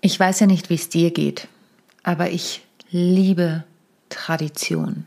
Ich 0.00 0.18
weiß 0.18 0.40
ja 0.40 0.46
nicht, 0.46 0.70
wie 0.70 0.74
es 0.74 0.88
dir 0.88 1.10
geht, 1.10 1.48
aber 2.02 2.30
ich 2.30 2.62
liebe 2.90 3.64
Tradition. 4.08 5.06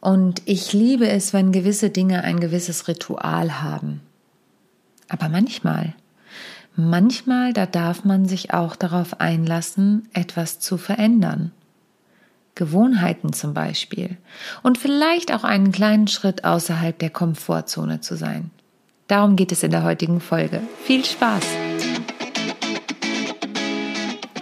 Und 0.00 0.42
ich 0.46 0.72
liebe 0.72 1.08
es, 1.08 1.32
wenn 1.32 1.52
gewisse 1.52 1.90
Dinge 1.90 2.24
ein 2.24 2.40
gewisses 2.40 2.88
Ritual 2.88 3.62
haben. 3.62 4.00
Aber 5.08 5.28
manchmal, 5.28 5.94
manchmal, 6.74 7.52
da 7.52 7.66
darf 7.66 8.04
man 8.04 8.26
sich 8.26 8.52
auch 8.52 8.74
darauf 8.74 9.20
einlassen, 9.20 10.08
etwas 10.12 10.58
zu 10.58 10.76
verändern. 10.76 11.52
Gewohnheiten 12.56 13.32
zum 13.32 13.54
Beispiel. 13.54 14.18
Und 14.62 14.78
vielleicht 14.78 15.32
auch 15.32 15.44
einen 15.44 15.70
kleinen 15.70 16.08
Schritt 16.08 16.44
außerhalb 16.44 16.98
der 16.98 17.10
Komfortzone 17.10 18.00
zu 18.00 18.16
sein. 18.16 18.50
Darum 19.06 19.36
geht 19.36 19.52
es 19.52 19.62
in 19.62 19.70
der 19.70 19.84
heutigen 19.84 20.20
Folge. 20.20 20.60
Viel 20.84 21.04
Spaß! 21.04 21.44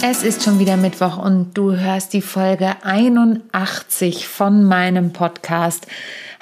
Es 0.00 0.22
ist 0.22 0.44
schon 0.44 0.60
wieder 0.60 0.76
Mittwoch 0.76 1.18
und 1.18 1.54
du 1.54 1.76
hörst 1.76 2.12
die 2.12 2.22
Folge 2.22 2.76
81 2.82 4.28
von 4.28 4.62
meinem 4.62 5.12
Podcast 5.12 5.88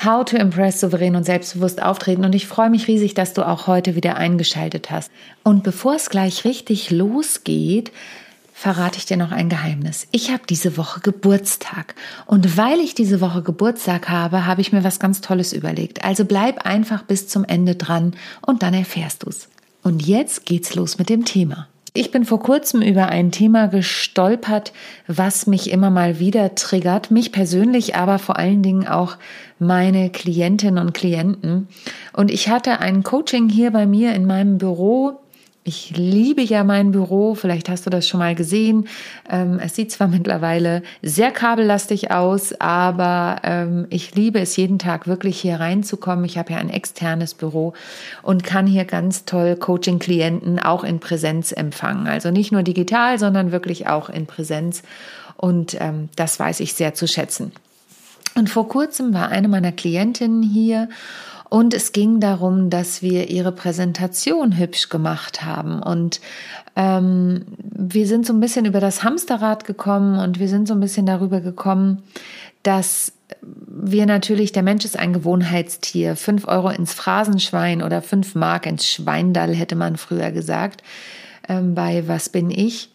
How 0.04 0.26
to 0.26 0.36
Impress 0.36 0.80
souverän 0.80 1.16
und 1.16 1.24
selbstbewusst 1.24 1.82
auftreten 1.82 2.26
und 2.26 2.34
ich 2.34 2.46
freue 2.46 2.68
mich 2.68 2.86
riesig, 2.86 3.14
dass 3.14 3.32
du 3.32 3.48
auch 3.48 3.66
heute 3.66 3.94
wieder 3.94 4.16
eingeschaltet 4.16 4.90
hast. 4.90 5.10
Und 5.42 5.62
bevor 5.62 5.94
es 5.94 6.10
gleich 6.10 6.44
richtig 6.44 6.90
losgeht, 6.90 7.92
verrate 8.52 8.98
ich 8.98 9.06
dir 9.06 9.16
noch 9.16 9.32
ein 9.32 9.48
Geheimnis. 9.48 10.06
Ich 10.12 10.30
habe 10.30 10.42
diese 10.48 10.76
Woche 10.76 11.00
Geburtstag. 11.00 11.94
Und 12.26 12.58
weil 12.58 12.78
ich 12.78 12.94
diese 12.94 13.22
Woche 13.22 13.42
Geburtstag 13.42 14.10
habe, 14.10 14.44
habe 14.44 14.60
ich 14.60 14.72
mir 14.72 14.84
was 14.84 15.00
ganz 15.00 15.22
Tolles 15.22 15.54
überlegt. 15.54 16.04
Also 16.04 16.26
bleib 16.26 16.66
einfach 16.66 17.04
bis 17.04 17.26
zum 17.26 17.44
Ende 17.44 17.74
dran 17.74 18.16
und 18.42 18.62
dann 18.62 18.74
erfährst 18.74 19.24
du 19.24 19.30
es. 19.30 19.48
Und 19.82 20.06
jetzt 20.06 20.44
geht's 20.44 20.74
los 20.74 20.98
mit 20.98 21.08
dem 21.08 21.24
Thema. 21.24 21.68
Ich 21.96 22.10
bin 22.10 22.26
vor 22.26 22.40
kurzem 22.40 22.82
über 22.82 23.06
ein 23.06 23.32
Thema 23.32 23.68
gestolpert, 23.68 24.74
was 25.06 25.46
mich 25.46 25.70
immer 25.70 25.88
mal 25.88 26.18
wieder 26.18 26.54
triggert, 26.54 27.10
mich 27.10 27.32
persönlich, 27.32 27.96
aber 27.96 28.18
vor 28.18 28.36
allen 28.36 28.62
Dingen 28.62 28.86
auch 28.86 29.16
meine 29.58 30.10
Klientinnen 30.10 30.78
und 30.78 30.92
Klienten. 30.92 31.68
Und 32.12 32.30
ich 32.30 32.50
hatte 32.50 32.80
ein 32.80 33.02
Coaching 33.02 33.48
hier 33.48 33.70
bei 33.70 33.86
mir 33.86 34.12
in 34.12 34.26
meinem 34.26 34.58
Büro 34.58 35.20
ich 35.66 35.96
liebe 35.96 36.42
ja 36.42 36.62
mein 36.62 36.92
Büro, 36.92 37.34
vielleicht 37.34 37.68
hast 37.68 37.86
du 37.86 37.90
das 37.90 38.06
schon 38.06 38.20
mal 38.20 38.36
gesehen. 38.36 38.86
Ähm, 39.28 39.58
es 39.60 39.74
sieht 39.74 39.90
zwar 39.90 40.06
mittlerweile 40.16 40.82
sehr 41.02 41.32
kabellastig 41.32 42.12
aus, 42.12 42.52
aber 42.60 43.40
ähm, 43.42 43.86
ich 43.90 44.14
liebe 44.14 44.38
es 44.38 44.54
jeden 44.56 44.78
Tag 44.78 45.08
wirklich 45.08 45.40
hier 45.40 45.58
reinzukommen. 45.58 46.24
Ich 46.24 46.38
habe 46.38 46.52
ja 46.52 46.58
ein 46.58 46.70
externes 46.70 47.34
Büro 47.34 47.72
und 48.22 48.44
kann 48.44 48.68
hier 48.68 48.84
ganz 48.84 49.24
toll 49.24 49.56
Coaching-Klienten 49.56 50.60
auch 50.60 50.84
in 50.84 51.00
Präsenz 51.00 51.50
empfangen. 51.50 52.06
Also 52.06 52.30
nicht 52.30 52.52
nur 52.52 52.62
digital, 52.62 53.18
sondern 53.18 53.50
wirklich 53.50 53.88
auch 53.88 54.08
in 54.08 54.26
Präsenz. 54.26 54.84
Und 55.36 55.76
ähm, 55.80 56.10
das 56.14 56.38
weiß 56.38 56.60
ich 56.60 56.74
sehr 56.74 56.94
zu 56.94 57.08
schätzen. 57.08 57.50
Und 58.36 58.50
vor 58.50 58.68
kurzem 58.68 59.14
war 59.14 59.30
eine 59.30 59.48
meiner 59.48 59.72
Klientinnen 59.72 60.44
hier 60.44 60.88
und 61.48 61.74
es 61.74 61.92
ging 61.92 62.20
darum, 62.20 62.70
dass 62.70 63.02
wir 63.02 63.30
ihre 63.30 63.52
Präsentation 63.52 64.58
hübsch 64.58 64.88
gemacht 64.88 65.44
haben. 65.44 65.82
Und 65.82 66.20
ähm, 66.74 67.46
wir 67.58 68.06
sind 68.06 68.26
so 68.26 68.32
ein 68.32 68.40
bisschen 68.40 68.64
über 68.64 68.80
das 68.80 69.04
Hamsterrad 69.04 69.64
gekommen 69.64 70.18
und 70.18 70.38
wir 70.40 70.48
sind 70.48 70.66
so 70.66 70.74
ein 70.74 70.80
bisschen 70.80 71.06
darüber 71.06 71.40
gekommen, 71.40 72.02
dass 72.62 73.12
wir 73.42 74.06
natürlich, 74.06 74.52
der 74.52 74.62
Mensch 74.64 74.84
ist 74.84 74.98
ein 74.98 75.12
Gewohnheitstier. 75.12 76.16
Fünf 76.16 76.48
Euro 76.48 76.70
ins 76.70 76.92
Phrasenschwein 76.92 77.82
oder 77.82 78.02
fünf 78.02 78.34
Mark 78.34 78.66
ins 78.66 78.90
Schweindall, 78.90 79.54
hätte 79.54 79.76
man 79.76 79.96
früher 79.96 80.32
gesagt, 80.32 80.82
ähm, 81.48 81.74
bei 81.74 82.08
Was 82.08 82.28
bin 82.28 82.50
ich? 82.50 82.90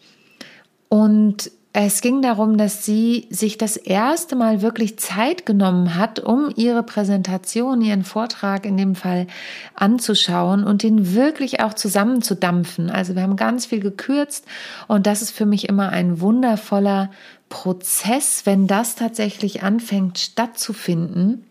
Und 0.88 1.50
es 1.74 2.02
ging 2.02 2.20
darum, 2.20 2.58
dass 2.58 2.84
sie 2.84 3.26
sich 3.30 3.56
das 3.56 3.78
erste 3.78 4.36
Mal 4.36 4.60
wirklich 4.60 4.98
Zeit 4.98 5.46
genommen 5.46 5.94
hat, 5.94 6.20
um 6.20 6.52
ihre 6.54 6.82
Präsentation, 6.82 7.80
ihren 7.80 8.04
Vortrag 8.04 8.66
in 8.66 8.76
dem 8.76 8.94
Fall 8.94 9.26
anzuschauen 9.74 10.64
und 10.64 10.82
den 10.82 11.14
wirklich 11.14 11.60
auch 11.60 11.72
zusammenzudampfen. 11.72 12.90
Also 12.90 13.14
wir 13.14 13.22
haben 13.22 13.36
ganz 13.36 13.64
viel 13.64 13.80
gekürzt 13.80 14.44
und 14.86 15.06
das 15.06 15.22
ist 15.22 15.30
für 15.30 15.46
mich 15.46 15.66
immer 15.66 15.88
ein 15.88 16.20
wundervoller 16.20 17.10
Prozess, 17.48 18.42
wenn 18.44 18.66
das 18.66 18.94
tatsächlich 18.94 19.62
anfängt 19.62 20.18
stattzufinden. 20.18 21.46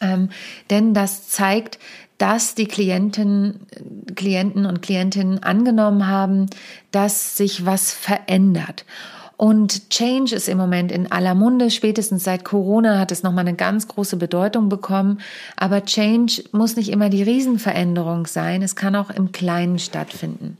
Ähm, 0.00 0.30
denn 0.70 0.94
das 0.94 1.28
zeigt, 1.28 1.78
dass 2.24 2.54
die 2.54 2.64
Klienten, 2.64 3.66
Klienten 4.14 4.64
und 4.64 4.80
Klientinnen 4.80 5.42
angenommen 5.42 6.06
haben, 6.06 6.46
dass 6.90 7.36
sich 7.36 7.66
was 7.66 7.92
verändert. 7.92 8.86
Und 9.36 9.90
Change 9.90 10.34
ist 10.34 10.48
im 10.48 10.56
Moment 10.56 10.90
in 10.90 11.12
aller 11.12 11.34
Munde. 11.34 11.70
Spätestens 11.70 12.24
seit 12.24 12.42
Corona 12.42 12.98
hat 12.98 13.12
es 13.12 13.22
nochmal 13.22 13.46
eine 13.46 13.56
ganz 13.56 13.88
große 13.88 14.16
Bedeutung 14.16 14.70
bekommen. 14.70 15.20
Aber 15.56 15.84
Change 15.84 16.42
muss 16.52 16.76
nicht 16.76 16.88
immer 16.88 17.10
die 17.10 17.22
Riesenveränderung 17.22 18.26
sein. 18.26 18.62
Es 18.62 18.74
kann 18.74 18.96
auch 18.96 19.10
im 19.10 19.30
Kleinen 19.32 19.78
stattfinden. 19.78 20.56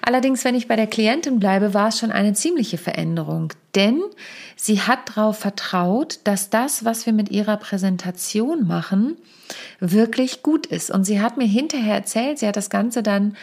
Allerdings, 0.00 0.46
wenn 0.46 0.54
ich 0.54 0.66
bei 0.66 0.76
der 0.76 0.86
Klientin 0.86 1.40
bleibe, 1.40 1.74
war 1.74 1.88
es 1.88 1.98
schon 1.98 2.10
eine 2.10 2.32
ziemliche 2.32 2.78
Veränderung. 2.78 3.52
Denn 3.74 4.02
sie 4.56 4.82
hat 4.82 5.16
darauf 5.16 5.38
vertraut, 5.38 6.20
dass 6.24 6.50
das, 6.50 6.84
was 6.84 7.06
wir 7.06 7.12
mit 7.12 7.30
ihrer 7.30 7.56
Präsentation 7.56 8.66
machen, 8.66 9.16
wirklich 9.80 10.42
gut 10.42 10.66
ist. 10.66 10.90
Und 10.90 11.04
sie 11.04 11.20
hat 11.20 11.36
mir 11.36 11.46
hinterher 11.46 11.94
erzählt, 11.94 12.38
sie 12.38 12.46
hat 12.46 12.56
das 12.56 12.70
Ganze 12.70 13.02
dann 13.02 13.36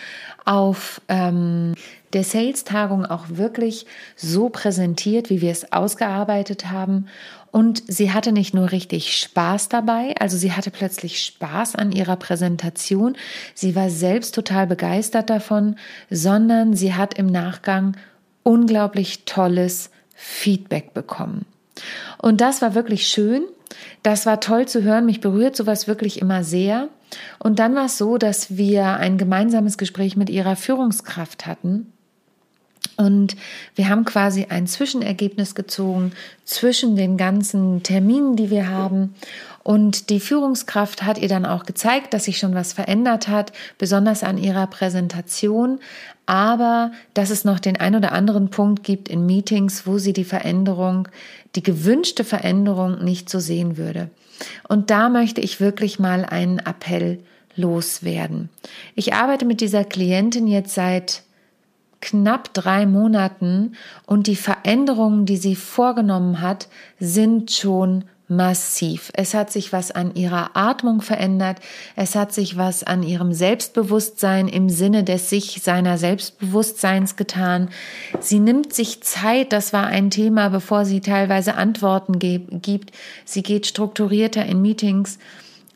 auf 0.46 1.02
ähm, 1.08 1.74
der 2.14 2.24
Sales-Tagung 2.24 3.06
auch 3.06 3.26
wirklich 3.30 3.86
so 4.16 4.50
präsentiert, 4.50 5.30
wie 5.30 5.42
wir 5.42 5.52
es 5.52 5.72
ausgearbeitet 5.72 6.70
haben. 6.70 7.08
Und 7.52 7.84
sie 7.88 8.12
hatte 8.12 8.32
nicht 8.32 8.54
nur 8.54 8.72
richtig 8.72 9.18
Spaß 9.18 9.70
dabei, 9.70 10.16
also 10.20 10.38
sie 10.38 10.52
hatte 10.52 10.70
plötzlich 10.70 11.24
Spaß 11.24 11.76
an 11.76 11.92
ihrer 11.92 12.16
Präsentation. 12.16 13.16
Sie 13.56 13.76
war 13.76 13.90
selbst 13.90 14.36
total 14.36 14.68
begeistert 14.68 15.30
davon, 15.30 15.76
sondern 16.12 16.76
sie 16.76 16.94
hat 16.94 17.16
im 17.16 17.26
Nachgang 17.26 17.98
unglaublich 18.44 19.26
tolles 19.26 19.90
Feedback 20.22 20.94
bekommen. 20.94 21.46
Und 22.18 22.42
das 22.42 22.62
war 22.62 22.76
wirklich 22.76 23.08
schön. 23.08 23.44
Das 24.04 24.26
war 24.26 24.42
toll 24.42 24.68
zu 24.68 24.84
hören. 24.84 25.06
Mich 25.06 25.22
berührt 25.22 25.56
sowas 25.56 25.88
wirklich 25.88 26.20
immer 26.20 26.44
sehr. 26.44 26.90
Und 27.40 27.60
dann 27.60 27.74
war 27.74 27.86
es 27.86 27.98
so, 27.98 28.18
dass 28.18 28.58
wir 28.58 28.98
ein 28.98 29.18
gemeinsames 29.18 29.78
Gespräch 29.78 30.18
mit 30.18 30.30
ihrer 30.30 30.58
Führungskraft 30.58 31.46
hatten. 31.46 31.94
Und 32.98 33.38
wir 33.76 33.88
haben 33.88 34.04
quasi 34.04 34.48
ein 34.50 34.68
Zwischenergebnis 34.68 35.56
gezogen 35.56 36.12
zwischen 36.44 36.98
den 36.98 37.16
ganzen 37.16 37.82
Terminen, 37.82 38.36
die 38.36 38.50
wir 38.50 38.68
haben. 38.68 39.16
Und 39.70 40.10
die 40.10 40.20
Führungskraft 40.20 41.04
hat 41.04 41.20
ihr 41.20 41.28
dann 41.28 41.46
auch 41.46 41.64
gezeigt, 41.64 42.16
dass 42.16 42.24
sich 42.24 42.40
schon 42.40 42.56
was 42.56 42.74
verändert 42.74 43.28
hat, 43.28 43.54
besonders 43.78 44.24
an 44.24 44.40
ihrer 44.40 44.66
Präsentation, 44.66 45.78
aber 46.26 46.92
dass 47.14 47.30
es 47.30 47.46
noch 47.46 47.60
den 47.60 47.78
ein 47.78 47.96
oder 47.96 48.12
anderen 48.12 48.50
Punkt 48.50 48.84
gibt 48.84 49.10
in 49.10 49.28
Meetings, 49.28 49.86
wo 49.86 50.00
sie 50.00 50.12
die 50.12 50.24
Veränderung, 50.24 51.08
die 51.56 51.62
gewünschte 51.62 52.24
Veränderung 52.24 53.04
nicht 53.04 53.30
so 53.30 53.40
sehen 53.40 53.78
würde. 53.78 54.10
Und 54.68 54.90
da 54.90 55.08
möchte 55.08 55.40
ich 55.40 55.60
wirklich 55.60 56.00
mal 56.00 56.26
einen 56.26 56.58
Appell 56.58 57.20
loswerden. 57.56 58.50
Ich 58.96 59.14
arbeite 59.14 59.46
mit 59.46 59.62
dieser 59.62 59.84
Klientin 59.84 60.48
jetzt 60.48 60.74
seit 60.74 61.22
knapp 62.02 62.56
drei 62.56 62.88
Monaten 62.88 63.74
und 64.08 64.26
die 64.26 64.36
Veränderungen, 64.36 65.28
die 65.28 65.38
sie 65.38 65.56
vorgenommen 65.56 66.42
hat, 66.42 66.70
sind 67.00 67.52
schon 67.52 68.06
massiv. 68.30 69.12
Es 69.16 69.34
hat 69.34 69.52
sich 69.52 69.74
was 69.74 69.92
an 69.92 70.14
ihrer 70.14 70.52
Atmung 70.56 71.02
verändert. 71.02 71.60
Es 71.96 72.16
hat 72.16 72.32
sich 72.32 72.58
was 72.58 72.84
an 72.84 73.02
ihrem 73.02 73.34
Selbstbewusstsein 73.34 74.48
im 74.48 74.70
Sinne 74.70 75.04
des 75.04 75.30
sich 75.30 75.62
seiner 75.64 75.98
Selbstbewusstseins 75.98 77.16
getan. 77.16 77.70
Sie 78.20 78.40
nimmt 78.40 78.72
sich 78.72 79.02
Zeit. 79.02 79.52
Das 79.52 79.74
war 79.74 79.88
ein 79.88 80.12
Thema, 80.12 80.50
bevor 80.50 80.86
sie 80.86 81.02
teilweise 81.02 81.56
Antworten 81.56 82.20
gibt. 82.20 82.92
Sie 83.26 83.42
geht 83.42 83.66
strukturierter 83.66 84.46
in 84.46 84.62
Meetings 84.62 85.18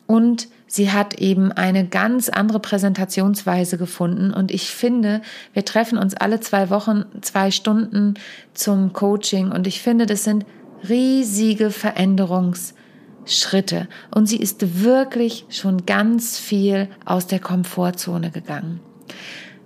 und 0.06 0.48
sie 0.68 0.92
hat 0.92 1.14
eben 1.14 1.50
eine 1.50 1.86
ganz 1.86 2.28
andere 2.28 2.60
Präsentationsweise 2.60 3.78
gefunden. 3.78 4.32
Und 4.32 4.52
ich 4.52 4.70
finde, 4.70 5.22
wir 5.52 5.64
treffen 5.64 5.98
uns 5.98 6.14
alle 6.14 6.38
zwei 6.38 6.70
Wochen, 6.70 7.04
zwei 7.20 7.50
Stunden 7.50 8.14
zum 8.54 8.92
Coaching. 8.92 9.50
Und 9.50 9.66
ich 9.66 9.80
finde, 9.82 10.06
das 10.06 10.22
sind 10.22 10.46
riesige 10.88 11.70
Veränderungsschritte 11.70 13.88
und 14.10 14.26
sie 14.26 14.38
ist 14.38 14.82
wirklich 14.82 15.44
schon 15.50 15.84
ganz 15.86 16.38
viel 16.38 16.88
aus 17.04 17.26
der 17.26 17.40
Komfortzone 17.40 18.30
gegangen. 18.30 18.80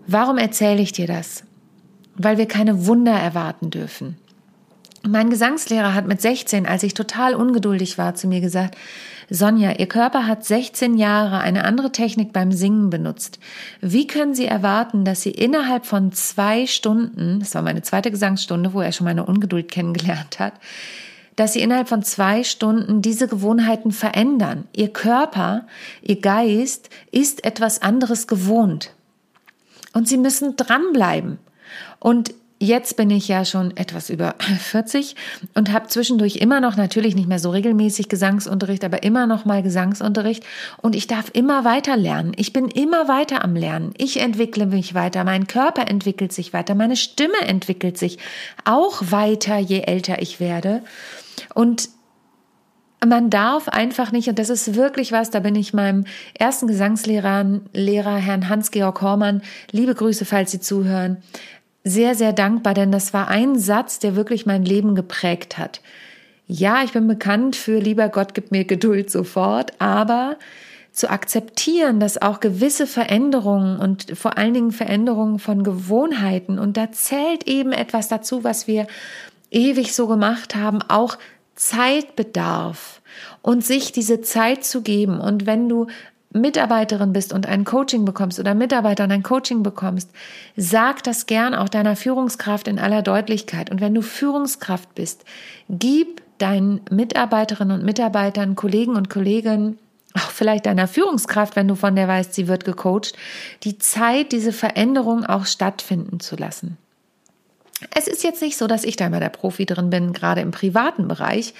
Warum 0.06 0.38
erzähle 0.38 0.80
ich 0.80 0.92
dir 0.92 1.06
das? 1.06 1.44
Weil 2.16 2.38
wir 2.38 2.46
keine 2.46 2.86
Wunder 2.86 3.12
erwarten 3.12 3.68
dürfen. 3.70 4.16
Mein 5.06 5.30
Gesangslehrer 5.30 5.94
hat 5.94 6.08
mit 6.08 6.20
16, 6.20 6.66
als 6.66 6.82
ich 6.82 6.92
total 6.92 7.34
ungeduldig 7.34 7.98
war, 7.98 8.14
zu 8.14 8.26
mir 8.26 8.40
gesagt, 8.40 8.76
Sonja, 9.30 9.78
Ihr 9.78 9.86
Körper 9.86 10.26
hat 10.26 10.44
16 10.44 10.96
Jahre 10.96 11.38
eine 11.38 11.64
andere 11.64 11.92
Technik 11.92 12.32
beim 12.32 12.50
Singen 12.50 12.88
benutzt. 12.88 13.38
Wie 13.80 14.06
können 14.06 14.34
Sie 14.34 14.46
erwarten, 14.46 15.04
dass 15.04 15.20
Sie 15.20 15.30
innerhalb 15.30 15.84
von 15.84 16.12
zwei 16.12 16.66
Stunden, 16.66 17.38
das 17.38 17.54
war 17.54 17.62
meine 17.62 17.82
zweite 17.82 18.10
Gesangsstunde, 18.10 18.72
wo 18.72 18.80
er 18.80 18.92
schon 18.92 19.04
meine 19.04 19.26
Ungeduld 19.26 19.70
kennengelernt 19.70 20.38
hat, 20.38 20.54
dass 21.38 21.52
Sie 21.52 21.60
innerhalb 21.60 21.88
von 21.88 22.02
zwei 22.02 22.42
Stunden 22.42 23.00
diese 23.00 23.28
Gewohnheiten 23.28 23.92
verändern? 23.92 24.66
Ihr 24.74 24.88
Körper, 24.88 25.66
Ihr 26.02 26.20
Geist 26.20 26.90
ist 27.12 27.44
etwas 27.44 27.80
anderes 27.80 28.26
gewohnt. 28.26 28.92
Und 29.92 30.08
Sie 30.08 30.16
müssen 30.16 30.56
dranbleiben. 30.56 31.38
Und 32.00 32.34
Jetzt 32.60 32.96
bin 32.96 33.08
ich 33.10 33.28
ja 33.28 33.44
schon 33.44 33.76
etwas 33.76 34.10
über 34.10 34.34
40 34.58 35.14
und 35.54 35.72
habe 35.72 35.86
zwischendurch 35.86 36.36
immer 36.36 36.60
noch 36.60 36.76
natürlich 36.76 37.14
nicht 37.14 37.28
mehr 37.28 37.38
so 37.38 37.50
regelmäßig 37.50 38.08
Gesangsunterricht, 38.08 38.84
aber 38.84 39.04
immer 39.04 39.28
noch 39.28 39.44
mal 39.44 39.62
Gesangsunterricht 39.62 40.42
und 40.82 40.96
ich 40.96 41.06
darf 41.06 41.30
immer 41.32 41.64
weiter 41.64 41.96
lernen. 41.96 42.32
Ich 42.34 42.52
bin 42.52 42.66
immer 42.66 43.06
weiter 43.06 43.44
am 43.44 43.54
Lernen. 43.54 43.94
Ich 43.96 44.18
entwickle 44.18 44.66
mich 44.66 44.94
weiter, 44.94 45.22
mein 45.22 45.46
Körper 45.46 45.86
entwickelt 45.86 46.32
sich 46.32 46.52
weiter, 46.52 46.74
meine 46.74 46.96
Stimme 46.96 47.40
entwickelt 47.46 47.96
sich 47.96 48.18
auch 48.64 49.02
weiter, 49.10 49.58
je 49.58 49.82
älter 49.82 50.20
ich 50.20 50.40
werde. 50.40 50.82
Und 51.58 51.88
man 53.04 53.30
darf 53.30 53.66
einfach 53.66 54.12
nicht, 54.12 54.28
und 54.28 54.38
das 54.38 54.48
ist 54.48 54.76
wirklich 54.76 55.10
was, 55.10 55.30
da 55.30 55.40
bin 55.40 55.56
ich 55.56 55.74
meinem 55.74 56.04
ersten 56.38 56.68
Gesangslehrer, 56.68 57.62
Lehrer, 57.72 58.14
Herrn 58.14 58.48
Hans-Georg 58.48 59.02
Hormann, 59.02 59.42
liebe 59.72 59.92
Grüße, 59.92 60.24
falls 60.24 60.52
Sie 60.52 60.60
zuhören, 60.60 61.16
sehr, 61.82 62.14
sehr 62.14 62.32
dankbar, 62.32 62.74
denn 62.74 62.92
das 62.92 63.12
war 63.12 63.26
ein 63.26 63.58
Satz, 63.58 63.98
der 63.98 64.14
wirklich 64.14 64.46
mein 64.46 64.64
Leben 64.64 64.94
geprägt 64.94 65.58
hat. 65.58 65.80
Ja, 66.46 66.84
ich 66.84 66.92
bin 66.92 67.08
bekannt 67.08 67.56
für 67.56 67.80
lieber 67.80 68.08
Gott 68.08 68.34
gibt 68.34 68.52
mir 68.52 68.64
Geduld 68.64 69.10
sofort, 69.10 69.72
aber 69.80 70.36
zu 70.92 71.10
akzeptieren, 71.10 71.98
dass 71.98 72.22
auch 72.22 72.38
gewisse 72.38 72.86
Veränderungen 72.86 73.80
und 73.80 74.16
vor 74.16 74.38
allen 74.38 74.54
Dingen 74.54 74.70
Veränderungen 74.70 75.40
von 75.40 75.64
Gewohnheiten, 75.64 76.60
und 76.60 76.76
da 76.76 76.92
zählt 76.92 77.48
eben 77.48 77.72
etwas 77.72 78.06
dazu, 78.06 78.44
was 78.44 78.68
wir 78.68 78.86
ewig 79.50 79.92
so 79.92 80.06
gemacht 80.06 80.54
haben, 80.54 80.82
auch 80.82 81.18
Zeit 81.58 82.16
bedarf 82.16 83.02
und 83.42 83.64
sich 83.64 83.92
diese 83.92 84.20
Zeit 84.20 84.64
zu 84.64 84.82
geben. 84.82 85.20
Und 85.20 85.44
wenn 85.44 85.68
du 85.68 85.88
Mitarbeiterin 86.32 87.12
bist 87.12 87.32
und 87.32 87.46
ein 87.46 87.64
Coaching 87.64 88.04
bekommst 88.04 88.38
oder 88.38 88.54
Mitarbeiter 88.54 89.04
und 89.04 89.12
ein 89.12 89.22
Coaching 89.22 89.62
bekommst, 89.62 90.10
sag 90.56 91.02
das 91.02 91.26
gern 91.26 91.54
auch 91.54 91.68
deiner 91.68 91.96
Führungskraft 91.96 92.68
in 92.68 92.78
aller 92.78 93.02
Deutlichkeit. 93.02 93.70
Und 93.70 93.80
wenn 93.80 93.94
du 93.94 94.02
Führungskraft 94.02 94.94
bist, 94.94 95.24
gib 95.68 96.22
deinen 96.38 96.82
Mitarbeiterinnen 96.90 97.80
und 97.80 97.84
Mitarbeitern, 97.84 98.54
Kollegen 98.54 98.94
und 98.94 99.10
Kolleginnen, 99.10 99.78
auch 100.14 100.30
vielleicht 100.30 100.66
deiner 100.66 100.86
Führungskraft, 100.86 101.56
wenn 101.56 101.68
du 101.68 101.74
von 101.74 101.96
der 101.96 102.08
weißt, 102.08 102.34
sie 102.34 102.46
wird 102.46 102.64
gecoacht, 102.64 103.14
die 103.64 103.78
Zeit, 103.78 104.32
diese 104.32 104.52
Veränderung 104.52 105.24
auch 105.24 105.46
stattfinden 105.46 106.20
zu 106.20 106.36
lassen. 106.36 106.76
Es 107.94 108.08
ist 108.08 108.24
jetzt 108.24 108.42
nicht 108.42 108.56
so, 108.56 108.66
dass 108.66 108.84
ich 108.84 108.96
da 108.96 109.06
immer 109.06 109.20
der 109.20 109.28
Profi 109.28 109.66
drin 109.66 109.90
bin, 109.90 110.12
gerade 110.12 110.40
im 110.40 110.50
privaten 110.50 111.06
Bereich, 111.08 111.54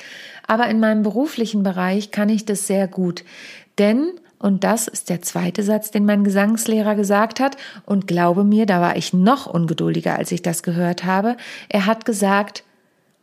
aber 0.46 0.68
in 0.68 0.80
meinem 0.80 1.02
beruflichen 1.02 1.62
Bereich 1.62 2.10
kann 2.10 2.28
ich 2.28 2.44
das 2.44 2.66
sehr 2.66 2.88
gut. 2.88 3.24
Denn 3.78 4.12
und 4.38 4.62
das 4.64 4.86
ist 4.86 5.10
der 5.10 5.20
zweite 5.20 5.62
Satz, 5.62 5.90
den 5.90 6.04
mein 6.04 6.22
Gesangslehrer 6.22 6.94
gesagt 6.94 7.40
hat. 7.40 7.56
Und 7.84 8.06
glaube 8.06 8.44
mir, 8.44 8.66
da 8.66 8.80
war 8.80 8.96
ich 8.96 9.12
noch 9.12 9.46
ungeduldiger, 9.46 10.16
als 10.16 10.30
ich 10.30 10.42
das 10.42 10.62
gehört 10.62 11.04
habe. 11.04 11.36
Er 11.68 11.86
hat 11.86 12.04
gesagt, 12.04 12.62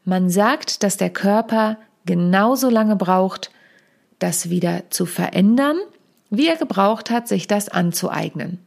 man 0.03 0.30
sagt, 0.30 0.83
dass 0.83 0.98
der 0.98 1.09
Körper 1.09 1.77
genauso 2.06 2.69
lange 2.69 2.95
braucht, 2.95 3.50
das 4.19 4.50
wieder 4.50 4.83
zu 4.89 5.06
verändern, 5.06 5.77
wie 6.30 6.48
er 6.48 6.57
gebraucht 6.57 7.12
hat, 7.12 7.27
sich 7.27 7.48
das 7.48 7.69
anzueignen. 7.69 8.60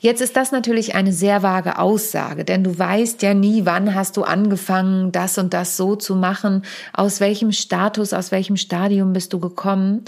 Jetzt 0.00 0.20
ist 0.20 0.36
das 0.36 0.52
natürlich 0.52 0.94
eine 0.94 1.12
sehr 1.12 1.42
vage 1.42 1.78
Aussage, 1.78 2.44
denn 2.44 2.64
du 2.64 2.78
weißt 2.78 3.22
ja 3.22 3.34
nie, 3.34 3.64
wann 3.64 3.94
hast 3.94 4.16
du 4.16 4.22
angefangen, 4.22 5.12
das 5.12 5.38
und 5.38 5.54
das 5.54 5.76
so 5.76 5.96
zu 5.96 6.16
machen, 6.16 6.62
aus 6.92 7.20
welchem 7.20 7.52
Status, 7.52 8.12
aus 8.12 8.32
welchem 8.32 8.56
Stadium 8.56 9.12
bist 9.12 9.32
du 9.32 9.38
gekommen. 9.38 10.04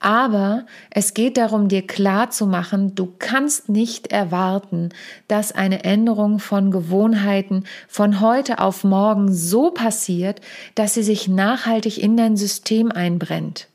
Aber 0.00 0.64
es 0.90 1.12
geht 1.12 1.36
darum, 1.36 1.68
dir 1.68 1.86
klar 1.86 2.30
zu 2.30 2.46
machen, 2.46 2.94
du 2.94 3.12
kannst 3.18 3.68
nicht 3.68 4.12
erwarten, 4.12 4.90
dass 5.26 5.52
eine 5.52 5.82
Änderung 5.84 6.38
von 6.38 6.70
Gewohnheiten 6.70 7.64
von 7.88 8.20
heute 8.20 8.60
auf 8.60 8.84
morgen 8.84 9.32
so 9.32 9.70
passiert, 9.70 10.40
dass 10.76 10.94
sie 10.94 11.02
sich 11.02 11.26
nachhaltig 11.26 12.02
in 12.02 12.16
dein 12.16 12.36
System 12.36 12.92
einbrennt. 12.92 13.68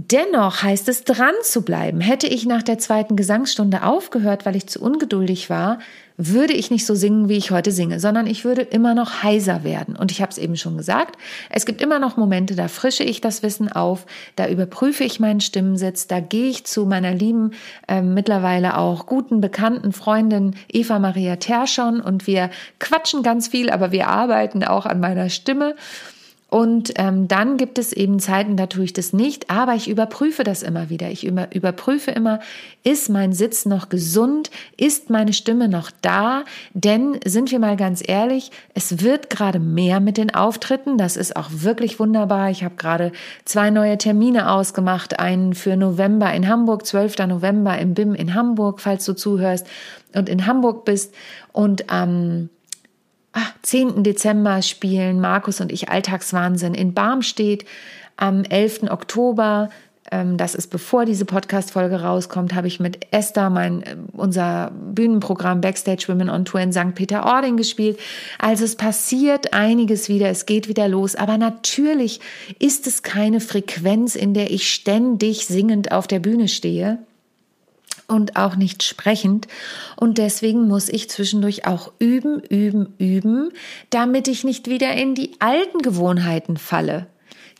Dennoch 0.00 0.62
heißt 0.62 0.88
es, 0.88 1.02
dran 1.02 1.34
zu 1.42 1.62
bleiben. 1.62 2.00
Hätte 2.00 2.28
ich 2.28 2.46
nach 2.46 2.62
der 2.62 2.78
zweiten 2.78 3.16
Gesangsstunde 3.16 3.82
aufgehört, 3.82 4.46
weil 4.46 4.54
ich 4.54 4.68
zu 4.68 4.80
ungeduldig 4.80 5.50
war, 5.50 5.80
würde 6.16 6.52
ich 6.52 6.70
nicht 6.70 6.86
so 6.86 6.94
singen, 6.94 7.28
wie 7.28 7.36
ich 7.36 7.50
heute 7.50 7.72
singe, 7.72 7.98
sondern 7.98 8.28
ich 8.28 8.44
würde 8.44 8.62
immer 8.62 8.94
noch 8.94 9.24
heiser 9.24 9.64
werden. 9.64 9.96
Und 9.96 10.12
ich 10.12 10.22
habe 10.22 10.30
es 10.30 10.38
eben 10.38 10.56
schon 10.56 10.76
gesagt, 10.76 11.18
es 11.50 11.66
gibt 11.66 11.82
immer 11.82 11.98
noch 11.98 12.16
Momente, 12.16 12.54
da 12.54 12.68
frische 12.68 13.02
ich 13.02 13.20
das 13.20 13.42
Wissen 13.42 13.72
auf, 13.72 14.06
da 14.36 14.46
überprüfe 14.46 15.02
ich 15.02 15.18
meinen 15.18 15.40
Stimmensitz, 15.40 16.06
da 16.06 16.20
gehe 16.20 16.48
ich 16.48 16.64
zu 16.64 16.86
meiner 16.86 17.12
lieben, 17.12 17.50
äh, 17.88 18.00
mittlerweile 18.00 18.78
auch 18.78 19.04
guten, 19.06 19.40
bekannten 19.40 19.92
Freundin 19.92 20.54
Eva 20.72 21.00
Maria 21.00 21.36
Terschon 21.36 22.00
und 22.00 22.28
wir 22.28 22.50
quatschen 22.78 23.24
ganz 23.24 23.48
viel, 23.48 23.68
aber 23.68 23.90
wir 23.90 24.06
arbeiten 24.06 24.62
auch 24.62 24.86
an 24.86 25.00
meiner 25.00 25.28
Stimme. 25.28 25.74
Und 26.50 26.94
ähm, 26.96 27.28
dann 27.28 27.58
gibt 27.58 27.78
es 27.78 27.92
eben 27.92 28.20
Zeiten, 28.20 28.56
da 28.56 28.66
tue 28.66 28.84
ich 28.84 28.94
das 28.94 29.12
nicht, 29.12 29.50
aber 29.50 29.74
ich 29.74 29.86
überprüfe 29.86 30.44
das 30.44 30.62
immer 30.62 30.88
wieder. 30.88 31.10
Ich 31.10 31.26
über, 31.26 31.54
überprüfe 31.54 32.10
immer, 32.10 32.40
ist 32.84 33.10
mein 33.10 33.34
Sitz 33.34 33.66
noch 33.66 33.90
gesund? 33.90 34.50
Ist 34.78 35.10
meine 35.10 35.34
Stimme 35.34 35.68
noch 35.68 35.90
da? 36.00 36.44
Denn 36.72 37.20
sind 37.26 37.50
wir 37.50 37.58
mal 37.58 37.76
ganz 37.76 38.02
ehrlich, 38.06 38.50
es 38.72 39.02
wird 39.02 39.28
gerade 39.28 39.58
mehr 39.58 40.00
mit 40.00 40.16
den 40.16 40.34
Auftritten. 40.34 40.96
Das 40.96 41.18
ist 41.18 41.36
auch 41.36 41.50
wirklich 41.52 42.00
wunderbar. 42.00 42.48
Ich 42.48 42.64
habe 42.64 42.76
gerade 42.76 43.12
zwei 43.44 43.68
neue 43.68 43.98
Termine 43.98 44.50
ausgemacht. 44.50 45.18
Einen 45.18 45.52
für 45.52 45.76
November 45.76 46.32
in 46.32 46.48
Hamburg, 46.48 46.86
12. 46.86 47.18
November 47.26 47.76
im 47.76 47.92
BIM 47.92 48.14
in 48.14 48.34
Hamburg, 48.34 48.80
falls 48.80 49.04
du 49.04 49.12
zuhörst 49.12 49.66
und 50.14 50.30
in 50.30 50.46
Hamburg 50.46 50.86
bist. 50.86 51.14
Und 51.52 51.90
am 51.92 52.08
ähm, 52.08 52.50
10. 53.62 54.02
Dezember 54.02 54.62
spielen 54.62 55.20
Markus 55.20 55.60
und 55.60 55.72
ich 55.72 55.88
Alltagswahnsinn 55.88 56.74
in 56.74 56.94
Barmstedt. 56.94 57.64
Am 58.16 58.42
11. 58.44 58.90
Oktober, 58.90 59.70
ähm, 60.10 60.36
das 60.36 60.54
ist 60.54 60.68
bevor 60.68 61.04
diese 61.04 61.24
Podcast-Folge 61.24 62.00
rauskommt, 62.00 62.54
habe 62.54 62.66
ich 62.66 62.80
mit 62.80 63.06
Esther 63.12 63.50
mein, 63.50 63.82
äh, 63.82 63.96
unser 64.12 64.72
Bühnenprogramm 64.72 65.60
Backstage 65.60 66.06
Women 66.08 66.30
on 66.30 66.44
Tour 66.44 66.60
in 66.60 66.72
St. 66.72 66.94
Peter-Ording 66.94 67.56
gespielt. 67.56 67.98
Also 68.38 68.64
es 68.64 68.76
passiert 68.76 69.52
einiges 69.52 70.08
wieder, 70.08 70.28
es 70.28 70.46
geht 70.46 70.68
wieder 70.68 70.88
los. 70.88 71.14
Aber 71.14 71.38
natürlich 71.38 72.20
ist 72.58 72.86
es 72.86 73.02
keine 73.02 73.40
Frequenz, 73.40 74.14
in 74.14 74.34
der 74.34 74.50
ich 74.50 74.72
ständig 74.72 75.46
singend 75.46 75.92
auf 75.92 76.06
der 76.06 76.20
Bühne 76.20 76.48
stehe 76.48 76.98
und 78.08 78.36
auch 78.36 78.56
nicht 78.56 78.82
sprechend. 78.82 79.46
Und 79.96 80.18
deswegen 80.18 80.66
muss 80.66 80.88
ich 80.88 81.08
zwischendurch 81.08 81.66
auch 81.66 81.92
üben, 81.98 82.40
üben, 82.40 82.94
üben, 82.98 83.50
damit 83.90 84.26
ich 84.26 84.42
nicht 84.42 84.68
wieder 84.68 84.92
in 84.94 85.14
die 85.14 85.32
alten 85.38 85.78
Gewohnheiten 85.78 86.56
falle. 86.56 87.06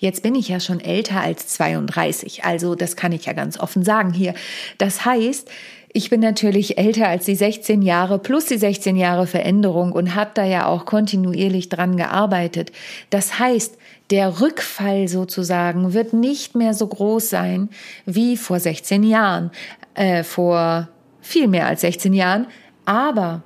Jetzt 0.00 0.22
bin 0.22 0.34
ich 0.34 0.48
ja 0.48 0.60
schon 0.60 0.80
älter 0.80 1.20
als 1.20 1.48
32, 1.48 2.44
also 2.44 2.76
das 2.76 2.94
kann 2.94 3.10
ich 3.10 3.26
ja 3.26 3.32
ganz 3.32 3.58
offen 3.58 3.82
sagen 3.82 4.12
hier. 4.12 4.34
Das 4.78 5.04
heißt, 5.04 5.50
ich 5.98 6.10
bin 6.10 6.20
natürlich 6.20 6.78
älter 6.78 7.08
als 7.08 7.24
die 7.24 7.34
16 7.34 7.82
Jahre 7.82 8.20
plus 8.20 8.44
die 8.44 8.56
16 8.56 8.94
Jahre 8.94 9.26
Veränderung 9.26 9.90
und 9.90 10.14
habe 10.14 10.30
da 10.32 10.44
ja 10.44 10.66
auch 10.66 10.84
kontinuierlich 10.84 11.70
dran 11.70 11.96
gearbeitet. 11.96 12.70
Das 13.10 13.40
heißt, 13.40 13.76
der 14.12 14.40
Rückfall 14.40 15.08
sozusagen 15.08 15.94
wird 15.94 16.12
nicht 16.12 16.54
mehr 16.54 16.72
so 16.72 16.86
groß 16.86 17.28
sein 17.28 17.68
wie 18.06 18.36
vor 18.36 18.60
16 18.60 19.02
Jahren 19.02 19.50
äh, 19.94 20.22
vor 20.22 20.86
viel 21.20 21.48
mehr 21.48 21.66
als 21.66 21.80
16 21.80 22.12
Jahren. 22.12 22.46
Aber 22.84 23.42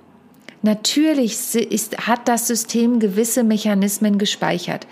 natürlich 0.60 1.54
ist, 1.54 2.06
hat 2.06 2.28
das 2.28 2.46
System 2.48 3.00
gewisse 3.00 3.44
Mechanismen 3.44 4.18
gespeichert. 4.18 4.86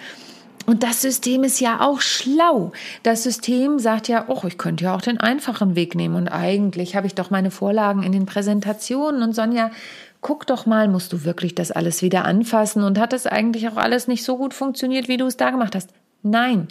Und 0.70 0.84
das 0.84 1.02
System 1.02 1.42
ist 1.42 1.58
ja 1.58 1.80
auch 1.80 2.00
schlau. 2.00 2.70
Das 3.02 3.24
System 3.24 3.80
sagt 3.80 4.06
ja, 4.06 4.26
oh, 4.28 4.42
ich 4.46 4.56
könnte 4.56 4.84
ja 4.84 4.94
auch 4.94 5.00
den 5.00 5.18
einfachen 5.18 5.74
Weg 5.74 5.96
nehmen. 5.96 6.14
Und 6.14 6.28
eigentlich 6.28 6.94
habe 6.94 7.08
ich 7.08 7.16
doch 7.16 7.28
meine 7.28 7.50
Vorlagen 7.50 8.04
in 8.04 8.12
den 8.12 8.24
Präsentationen. 8.24 9.20
Und 9.24 9.34
Sonja, 9.34 9.72
guck 10.20 10.46
doch 10.46 10.66
mal, 10.66 10.86
musst 10.86 11.12
du 11.12 11.24
wirklich 11.24 11.56
das 11.56 11.72
alles 11.72 12.02
wieder 12.02 12.24
anfassen 12.24 12.84
und 12.84 13.00
hat 13.00 13.12
es 13.12 13.26
eigentlich 13.26 13.68
auch 13.68 13.78
alles 13.78 14.06
nicht 14.06 14.22
so 14.22 14.36
gut 14.36 14.54
funktioniert, 14.54 15.08
wie 15.08 15.16
du 15.16 15.26
es 15.26 15.36
da 15.36 15.50
gemacht 15.50 15.74
hast? 15.74 15.90
Nein. 16.22 16.68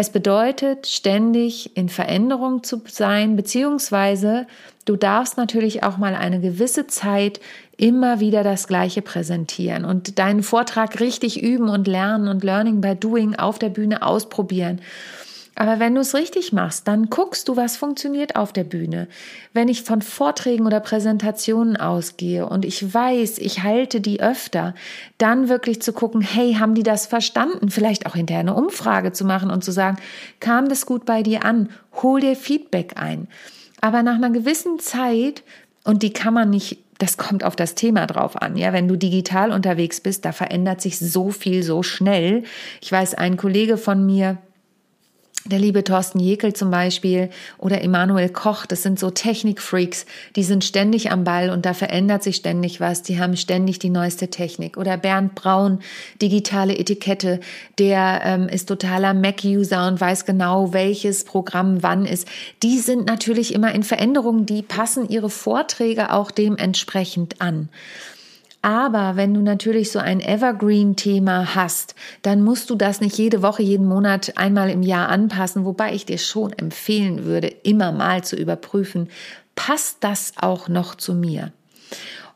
Es 0.00 0.10
bedeutet, 0.10 0.86
ständig 0.86 1.76
in 1.76 1.88
Veränderung 1.88 2.62
zu 2.62 2.80
sein, 2.86 3.34
beziehungsweise 3.34 4.46
du 4.84 4.94
darfst 4.94 5.36
natürlich 5.36 5.82
auch 5.82 5.96
mal 5.96 6.14
eine 6.14 6.38
gewisse 6.38 6.86
Zeit 6.86 7.40
immer 7.76 8.20
wieder 8.20 8.44
das 8.44 8.68
Gleiche 8.68 9.02
präsentieren 9.02 9.84
und 9.84 10.20
deinen 10.20 10.44
Vortrag 10.44 11.00
richtig 11.00 11.42
üben 11.42 11.68
und 11.68 11.88
lernen 11.88 12.28
und 12.28 12.44
Learning 12.44 12.80
by 12.80 12.94
Doing 12.94 13.34
auf 13.34 13.58
der 13.58 13.70
Bühne 13.70 14.02
ausprobieren. 14.02 14.80
Aber 15.60 15.80
wenn 15.80 15.96
du 15.96 16.02
es 16.02 16.14
richtig 16.14 16.52
machst, 16.52 16.86
dann 16.86 17.10
guckst 17.10 17.48
du, 17.48 17.56
was 17.56 17.76
funktioniert 17.76 18.36
auf 18.36 18.52
der 18.52 18.62
Bühne. 18.62 19.08
Wenn 19.52 19.66
ich 19.66 19.82
von 19.82 20.02
Vorträgen 20.02 20.66
oder 20.66 20.78
Präsentationen 20.78 21.76
ausgehe 21.76 22.48
und 22.48 22.64
ich 22.64 22.94
weiß, 22.94 23.38
ich 23.38 23.64
halte 23.64 24.00
die 24.00 24.20
öfter, 24.20 24.76
dann 25.18 25.48
wirklich 25.48 25.82
zu 25.82 25.92
gucken, 25.92 26.20
hey, 26.20 26.54
haben 26.60 26.76
die 26.76 26.84
das 26.84 27.06
verstanden? 27.06 27.70
Vielleicht 27.70 28.06
auch 28.06 28.14
hinterher 28.14 28.42
eine 28.42 28.54
Umfrage 28.54 29.10
zu 29.10 29.24
machen 29.24 29.50
und 29.50 29.64
zu 29.64 29.72
sagen, 29.72 29.96
kam 30.38 30.68
das 30.68 30.86
gut 30.86 31.04
bei 31.04 31.24
dir 31.24 31.44
an? 31.44 31.70
Hol 32.02 32.20
dir 32.20 32.36
Feedback 32.36 32.92
ein. 32.94 33.26
Aber 33.80 34.04
nach 34.04 34.14
einer 34.14 34.30
gewissen 34.30 34.78
Zeit, 34.78 35.42
und 35.82 36.04
die 36.04 36.12
kann 36.12 36.34
man 36.34 36.50
nicht 36.50 36.78
das 37.00 37.16
kommt 37.16 37.44
auf 37.44 37.54
das 37.54 37.76
Thema 37.76 38.06
drauf 38.06 38.42
an. 38.42 38.56
Ja, 38.56 38.72
wenn 38.72 38.88
du 38.88 38.96
digital 38.96 39.52
unterwegs 39.52 40.00
bist, 40.00 40.24
da 40.24 40.32
verändert 40.32 40.80
sich 40.80 40.98
so 40.98 41.30
viel 41.30 41.62
so 41.62 41.84
schnell. 41.84 42.42
Ich 42.80 42.90
weiß, 42.90 43.14
ein 43.14 43.36
Kollege 43.36 43.76
von 43.76 44.04
mir, 44.04 44.38
der 45.50 45.58
liebe 45.58 45.84
Thorsten 45.84 46.20
Jekel 46.20 46.52
zum 46.52 46.70
Beispiel 46.70 47.30
oder 47.58 47.82
Emanuel 47.82 48.28
Koch, 48.28 48.66
das 48.66 48.82
sind 48.82 48.98
so 48.98 49.10
Technikfreaks, 49.10 50.06
die 50.36 50.42
sind 50.42 50.64
ständig 50.64 51.10
am 51.10 51.24
Ball 51.24 51.50
und 51.50 51.66
da 51.66 51.74
verändert 51.74 52.22
sich 52.22 52.36
ständig 52.36 52.80
was, 52.80 53.02
die 53.02 53.18
haben 53.18 53.36
ständig 53.36 53.78
die 53.78 53.90
neueste 53.90 54.28
Technik. 54.28 54.76
Oder 54.76 54.96
Bernd 54.96 55.34
Braun, 55.34 55.80
digitale 56.20 56.76
Etikette, 56.76 57.40
der 57.78 58.20
ähm, 58.24 58.48
ist 58.48 58.68
totaler 58.68 59.14
Mac-User 59.14 59.86
und 59.88 60.00
weiß 60.00 60.24
genau, 60.24 60.72
welches 60.72 61.24
Programm 61.24 61.82
wann 61.82 62.06
ist. 62.06 62.28
Die 62.62 62.78
sind 62.78 63.06
natürlich 63.06 63.54
immer 63.54 63.74
in 63.74 63.82
Veränderung, 63.82 64.46
die 64.46 64.62
passen 64.62 65.08
ihre 65.08 65.30
Vorträge 65.30 66.12
auch 66.12 66.30
dementsprechend 66.30 67.40
an. 67.40 67.68
Aber 68.60 69.16
wenn 69.16 69.34
du 69.34 69.40
natürlich 69.40 69.92
so 69.92 69.98
ein 70.00 70.20
Evergreen-Thema 70.20 71.54
hast, 71.54 71.94
dann 72.22 72.42
musst 72.42 72.70
du 72.70 72.74
das 72.74 73.00
nicht 73.00 73.16
jede 73.16 73.40
Woche, 73.42 73.62
jeden 73.62 73.86
Monat, 73.86 74.36
einmal 74.36 74.68
im 74.70 74.82
Jahr 74.82 75.08
anpassen, 75.08 75.64
wobei 75.64 75.94
ich 75.94 76.06
dir 76.06 76.18
schon 76.18 76.52
empfehlen 76.52 77.24
würde, 77.24 77.46
immer 77.46 77.92
mal 77.92 78.24
zu 78.24 78.36
überprüfen, 78.36 79.08
passt 79.54 79.98
das 80.00 80.32
auch 80.40 80.68
noch 80.68 80.96
zu 80.96 81.14
mir? 81.14 81.52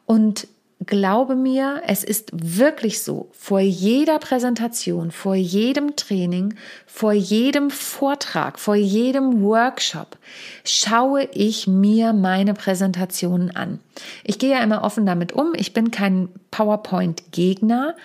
Und 0.06 0.46
glaube 0.86 1.36
mir, 1.36 1.82
es 1.86 2.04
ist 2.04 2.30
wirklich 2.32 3.02
so, 3.02 3.30
vor 3.32 3.60
jeder 3.60 4.18
Präsentation, 4.18 5.10
vor 5.10 5.34
jedem 5.34 5.96
Training, 5.96 6.54
vor 6.86 7.12
jedem 7.12 7.70
Vortrag, 7.70 8.58
vor 8.58 8.74
jedem 8.74 9.42
Workshop 9.42 10.16
schaue 10.64 11.28
ich 11.32 11.66
mir 11.66 12.12
meine 12.12 12.54
Präsentationen 12.54 13.54
an. 13.54 13.80
Ich 14.24 14.38
gehe 14.38 14.50
ja 14.50 14.62
immer 14.62 14.82
offen 14.82 15.06
damit 15.06 15.32
um. 15.32 15.52
Ich 15.54 15.72
bin 15.72 15.90
kein 15.90 16.28
PowerPoint-Gegner. 16.50 17.96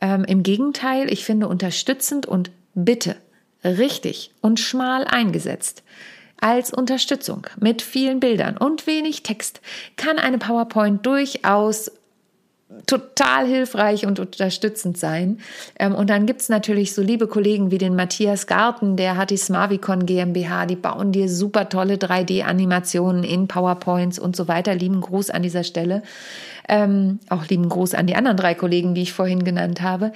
Ähm, 0.00 0.24
Im 0.24 0.42
Gegenteil, 0.42 1.12
ich 1.12 1.24
finde 1.24 1.48
unterstützend 1.48 2.26
und 2.26 2.50
bitte 2.74 3.16
richtig 3.64 4.30
und 4.40 4.60
schmal 4.60 5.04
eingesetzt 5.04 5.82
als 6.40 6.72
Unterstützung 6.72 7.46
mit 7.58 7.80
vielen 7.80 8.20
Bildern 8.20 8.58
und 8.58 8.86
wenig 8.86 9.22
Text 9.22 9.62
kann 9.96 10.18
eine 10.18 10.36
PowerPoint 10.36 11.06
durchaus 11.06 11.90
total 12.86 13.46
hilfreich 13.46 14.06
und 14.06 14.18
unterstützend 14.18 14.98
sein. 14.98 15.38
Ähm, 15.78 15.94
und 15.94 16.10
dann 16.10 16.26
gibt's 16.26 16.48
natürlich 16.48 16.94
so 16.94 17.02
liebe 17.02 17.26
Kollegen 17.26 17.70
wie 17.70 17.78
den 17.78 17.96
Matthias 17.96 18.46
Garten, 18.46 18.96
der 18.96 19.16
hat 19.16 19.30
die 19.30 19.36
Smavicon 19.36 20.06
GmbH, 20.06 20.66
die 20.66 20.76
bauen 20.76 21.12
dir 21.12 21.28
super 21.28 21.68
tolle 21.68 21.94
3D-Animationen 21.96 23.24
in 23.24 23.48
PowerPoints 23.48 24.18
und 24.18 24.36
so 24.36 24.48
weiter. 24.48 24.74
Lieben 24.74 25.00
Gruß 25.00 25.30
an 25.30 25.42
dieser 25.42 25.64
Stelle. 25.64 26.02
Ähm, 26.68 27.18
auch 27.28 27.46
lieben 27.46 27.68
Gruß 27.68 27.94
an 27.94 28.06
die 28.06 28.16
anderen 28.16 28.36
drei 28.36 28.54
Kollegen, 28.54 28.94
die 28.94 29.02
ich 29.02 29.12
vorhin 29.12 29.44
genannt 29.44 29.82
habe. 29.82 30.12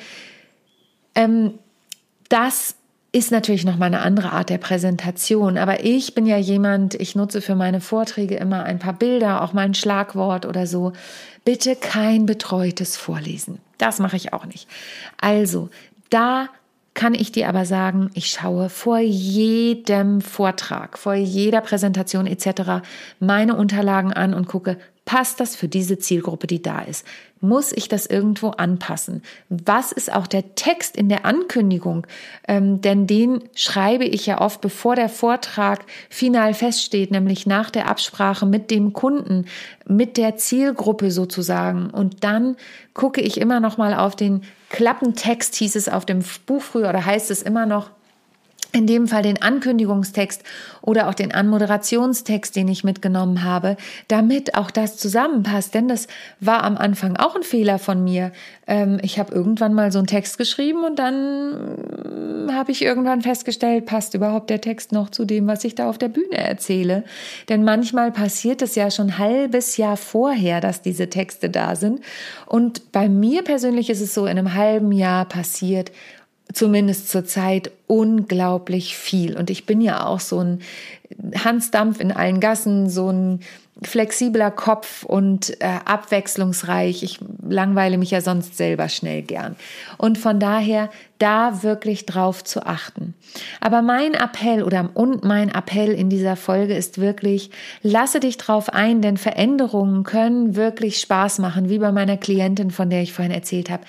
Ähm, 1.15 1.55
das 2.29 2.78
ist 3.11 3.31
natürlich 3.31 3.65
noch 3.65 3.77
mal 3.77 3.87
eine 3.87 4.01
andere 4.01 4.33
Art 4.33 4.51
der 4.51 4.59
Präsentation, 4.59 5.57
aber 5.57 5.85
ich 5.85 6.15
bin 6.15 6.27
ja 6.27 6.37
jemand, 6.37 6.95
ich 6.95 7.15
nutze 7.15 7.41
für 7.41 7.55
meine 7.55 7.81
Vorträge 7.81 8.37
immer 8.37 8.65
ein 8.65 8.79
paar 8.79 8.93
Bilder, 8.93 9.43
auch 9.43 9.55
mal 9.55 9.63
ein 9.63 9.75
Schlagwort 9.75 10.45
oder 10.45 10.67
so. 10.67 10.93
Bitte 11.45 11.75
kein 11.75 12.27
betreutes 12.27 12.97
Vorlesen. 12.99 13.61
Das 13.79 13.99
mache 13.99 14.17
ich 14.17 14.33
auch 14.35 14.45
nicht. 14.45 14.69
Also, 15.19 15.71
da 16.11 16.49
kann 16.93 17.15
ich 17.15 17.33
dir 17.33 17.49
aber 17.49 17.65
sagen, 17.65 18.11
ich 18.15 18.27
schaue 18.27 18.69
vor 18.69 18.99
jedem 18.99 20.21
Vortrag, 20.21 20.99
vor 20.99 21.15
jeder 21.15 21.61
Präsentation 21.61 22.27
etc. 22.27 22.83
meine 23.21 23.55
Unterlagen 23.55 24.13
an 24.13 24.35
und 24.35 24.49
gucke, 24.49 24.79
Passt 25.09 25.41
das 25.41 25.57
für 25.57 25.69
diese 25.69 25.99
Zielgruppe, 25.99 26.47
die 26.47 26.61
da 26.61 26.81
ist? 26.83 27.07
Muss 27.41 27.73
ich 27.73 27.89
das 27.89 28.05
irgendwo 28.05 28.51
anpassen? 28.51 29.23
Was 29.49 29.91
ist 29.91 30.13
auch 30.13 30.27
der 30.27 30.55
Text 30.55 30.99
in 30.99 31.09
der 31.09 31.25
Ankündigung? 31.25 32.07
Ähm, 32.47 32.83
denn 32.83 33.07
den 33.07 33.43
schreibe 33.55 34.05
ich 34.05 34.27
ja 34.27 34.39
oft, 34.39 34.61
bevor 34.61 34.97
der 34.97 35.09
Vortrag 35.09 35.87
final 36.11 36.53
feststeht, 36.53 37.11
nämlich 37.11 37.47
nach 37.47 37.71
der 37.71 37.89
Absprache 37.89 38.45
mit 38.45 38.71
dem 38.71 38.93
Kunden, 38.93 39.47
mit 39.87 40.19
der 40.19 40.37
Zielgruppe 40.37 41.11
sozusagen. 41.11 41.89
Und 41.89 42.23
dann 42.23 42.57
gucke 42.93 43.23
ich 43.23 43.41
immer 43.41 43.61
noch 43.61 43.79
mal 43.79 43.95
auf 43.95 44.15
den 44.15 44.43
Klappentext, 44.69 45.55
hieß 45.55 45.75
es 45.75 45.89
auf 45.89 46.05
dem 46.05 46.23
Buch 46.45 46.61
früher 46.61 46.91
oder 46.91 47.07
heißt 47.07 47.31
es 47.31 47.41
immer 47.41 47.65
noch 47.65 47.89
in 48.73 48.87
dem 48.87 49.09
Fall 49.09 49.23
den 49.23 49.41
Ankündigungstext 49.41 50.43
oder 50.83 51.09
auch 51.09 51.15
den 51.15 51.33
Anmoderationstext, 51.33 52.55
den 52.55 52.69
ich 52.69 52.85
mitgenommen 52.85 53.43
habe, 53.43 53.77
damit 54.09 54.55
auch 54.55 54.71
das 54.71 54.99
zusammenpasst. 54.99 55.75
Denn 55.75 55.89
das 55.89 56.07
war 56.41 56.65
am 56.65 56.77
Anfang 56.77 57.17
auch 57.17 57.35
ein 57.35 57.43
Fehler 57.43 57.79
von 57.79 58.05
mir. 58.05 58.31
Ähm, 58.67 58.99
ich 59.03 59.19
habe 59.19 59.35
irgendwann 59.35 59.73
mal 59.73 59.91
so 59.91 59.99
einen 59.99 60.07
Text 60.07 60.37
geschrieben 60.37 60.85
und 60.85 60.99
dann 60.99 62.47
mm, 62.47 62.53
habe 62.53 62.71
ich 62.71 62.83
irgendwann 62.83 63.23
festgestellt, 63.23 63.87
passt 63.87 64.13
überhaupt 64.13 64.51
der 64.51 64.61
Text 64.61 64.93
noch 64.93 65.09
zu 65.09 65.25
dem, 65.25 65.47
was 65.47 65.65
ich 65.65 65.75
da 65.75 65.89
auf 65.89 65.97
der 65.97 66.09
Bühne 66.09 66.37
erzähle. 66.37 67.05
Denn 67.49 67.65
manchmal 67.65 68.13
passiert 68.13 68.61
es 68.61 68.75
ja 68.75 68.91
schon 68.91 69.09
ein 69.09 69.19
halbes 69.19 69.79
Jahr 69.79 69.97
vorher, 69.97 70.61
dass 70.61 70.83
diese 70.83 71.09
Texte 71.09 71.49
da 71.49 71.75
sind. 71.75 72.01
Und 72.45 72.93
bei 72.93 73.09
mir 73.09 73.43
persönlich 73.43 73.89
ist 73.89 74.03
es 74.03 74.13
so, 74.13 74.27
in 74.27 74.39
einem 74.39 74.55
halben 74.55 74.93
Jahr 74.93 75.25
passiert 75.25 75.91
zumindest 76.53 77.11
zurzeit 77.11 77.71
unglaublich 77.87 78.97
viel. 78.97 79.37
Und 79.37 79.51
ich 79.51 79.67
bin 79.67 79.81
ja 79.81 80.07
auch 80.07 80.21
so 80.21 80.41
ein 80.41 80.61
Hansdampf 81.45 82.01
in 82.01 82.13
allen 82.13 82.41
Gassen, 82.41 82.89
so 82.89 83.11
ein 83.11 83.41
flexibler 83.83 84.51
Kopf 84.51 85.05
und 85.05 85.61
äh, 85.61 85.67
abwechslungsreich. 85.85 87.03
Ich 87.03 87.21
langweile 87.49 87.97
mich 87.97 88.11
ja 88.11 88.21
sonst 88.21 88.57
selber 88.57 88.89
schnell 88.89 89.23
gern. 89.23 89.55
Und 89.99 90.19
von 90.19 90.41
daher 90.41 90.91
da 91.19 91.63
wirklich 91.63 92.05
drauf 92.05 92.43
zu 92.43 92.67
achten. 92.67 93.15
Aber 93.61 93.83
mein 93.83 94.15
Appell 94.15 94.65
oder 94.65 94.91
und 94.95 95.25
mein 95.25 95.49
Appell 95.49 95.93
in 95.93 96.11
dieser 96.11 96.35
Folge 96.35 96.75
ist 96.75 96.99
wirklich, 96.99 97.51
lasse 97.83 98.19
dich 98.19 98.37
drauf 98.37 98.73
ein, 98.73 99.01
denn 99.01 99.17
Veränderungen 99.17 100.03
können 100.03 100.57
wirklich 100.57 100.99
Spaß 100.99 101.39
machen, 101.39 101.69
wie 101.69 101.79
bei 101.79 101.93
meiner 101.93 102.17
Klientin, 102.17 102.73
von 102.73 102.91
der 102.91 103.03
ich 103.03 103.13
vorhin 103.13 103.33
erzählt 103.33 103.71
habe. 103.71 103.85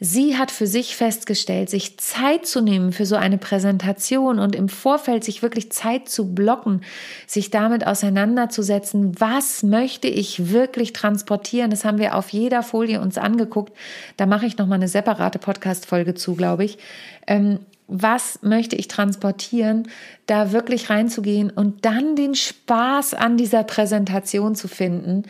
Sie 0.00 0.36
hat 0.36 0.50
für 0.50 0.66
sich 0.66 0.96
festgestellt, 0.96 1.70
sich 1.70 1.98
Zeit 1.98 2.46
zu 2.46 2.60
nehmen 2.60 2.92
für 2.92 3.06
so 3.06 3.16
eine 3.16 3.38
Präsentation 3.38 4.38
und 4.38 4.54
im 4.54 4.68
Vorfeld 4.68 5.24
sich 5.24 5.42
wirklich 5.42 5.70
Zeit 5.72 6.08
zu 6.08 6.34
blocken, 6.34 6.82
sich 7.26 7.50
damit 7.50 7.86
auseinanderzusetzen, 7.86 9.20
was 9.20 9.62
möchte 9.62 10.08
ich 10.08 10.50
wirklich 10.50 10.92
transportieren. 10.92 11.70
Das 11.70 11.84
haben 11.84 11.98
wir 11.98 12.16
auf 12.16 12.30
jeder 12.30 12.62
Folie 12.62 13.00
uns 13.00 13.18
angeguckt. 13.18 13.72
Da 14.16 14.26
mache 14.26 14.46
ich 14.46 14.58
noch 14.58 14.66
mal 14.66 14.76
eine 14.76 14.88
separate 14.88 15.38
Podcast-Folge 15.38 16.14
zu, 16.14 16.34
glaube 16.34 16.64
ich. 16.64 16.78
Ähm, 17.26 17.60
was 17.86 18.38
möchte 18.42 18.76
ich 18.76 18.88
transportieren, 18.88 19.88
da 20.26 20.52
wirklich 20.52 20.88
reinzugehen 20.88 21.50
und 21.50 21.84
dann 21.84 22.16
den 22.16 22.34
Spaß 22.34 23.12
an 23.12 23.36
dieser 23.36 23.62
Präsentation 23.62 24.54
zu 24.54 24.68
finden 24.68 25.24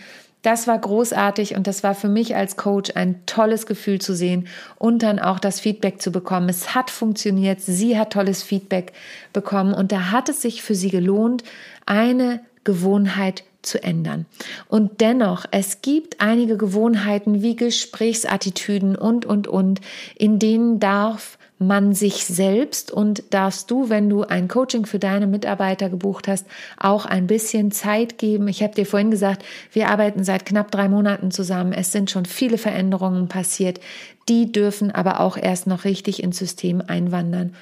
das 0.44 0.66
war 0.66 0.78
großartig 0.78 1.56
und 1.56 1.66
das 1.66 1.82
war 1.82 1.94
für 1.94 2.08
mich 2.08 2.36
als 2.36 2.56
Coach 2.56 2.92
ein 2.94 3.24
tolles 3.24 3.64
Gefühl 3.64 3.98
zu 3.98 4.14
sehen 4.14 4.46
und 4.78 5.02
dann 5.02 5.18
auch 5.18 5.38
das 5.38 5.58
Feedback 5.58 6.02
zu 6.02 6.12
bekommen. 6.12 6.50
Es 6.50 6.74
hat 6.74 6.90
funktioniert, 6.90 7.62
sie 7.62 7.98
hat 7.98 8.12
tolles 8.12 8.42
Feedback 8.42 8.92
bekommen 9.32 9.72
und 9.72 9.90
da 9.90 10.10
hat 10.10 10.28
es 10.28 10.42
sich 10.42 10.62
für 10.62 10.74
sie 10.74 10.90
gelohnt, 10.90 11.44
eine 11.86 12.40
Gewohnheit 12.62 13.44
zu 13.62 13.82
ändern. 13.82 14.26
Und 14.68 15.00
dennoch, 15.00 15.46
es 15.50 15.80
gibt 15.80 16.20
einige 16.20 16.58
Gewohnheiten 16.58 17.40
wie 17.40 17.56
Gesprächsattitüden 17.56 18.96
und, 18.96 19.24
und, 19.24 19.48
und, 19.48 19.80
in 20.14 20.38
denen 20.38 20.78
darf 20.78 21.38
man 21.66 21.94
sich 21.94 22.24
selbst 22.24 22.90
und 22.90 23.22
darfst 23.30 23.70
du, 23.70 23.88
wenn 23.88 24.08
du 24.08 24.22
ein 24.22 24.48
Coaching 24.48 24.86
für 24.86 24.98
deine 24.98 25.26
Mitarbeiter 25.26 25.88
gebucht 25.88 26.28
hast, 26.28 26.46
auch 26.78 27.06
ein 27.06 27.26
bisschen 27.26 27.70
Zeit 27.70 28.18
geben. 28.18 28.48
Ich 28.48 28.62
habe 28.62 28.74
dir 28.74 28.86
vorhin 28.86 29.10
gesagt, 29.10 29.44
wir 29.72 29.88
arbeiten 29.88 30.24
seit 30.24 30.46
knapp 30.46 30.70
drei 30.70 30.88
Monaten 30.88 31.30
zusammen. 31.30 31.72
Es 31.72 31.92
sind 31.92 32.10
schon 32.10 32.24
viele 32.24 32.58
Veränderungen 32.58 33.28
passiert. 33.28 33.80
Die 34.28 34.52
dürfen 34.52 34.90
aber 34.90 35.20
auch 35.20 35.36
erst 35.36 35.66
noch 35.66 35.84
richtig 35.84 36.22
ins 36.22 36.38
System 36.38 36.82
einwandern 36.86 37.54